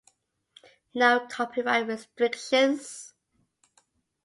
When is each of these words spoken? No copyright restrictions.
No 0.95 1.27
copyright 1.27 1.85
restrictions. 2.17 3.13